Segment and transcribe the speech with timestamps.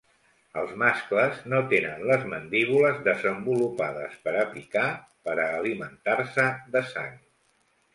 [0.61, 4.91] Els mascles no tenen les mandíbules desenvolupades per a picar
[5.29, 7.19] per a alimentar-se de sang.